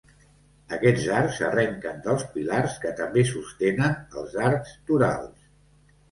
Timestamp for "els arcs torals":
4.23-5.45